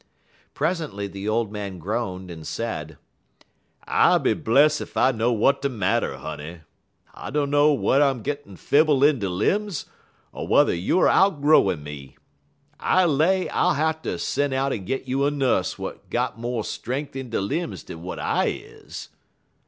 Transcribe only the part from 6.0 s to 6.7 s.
honey.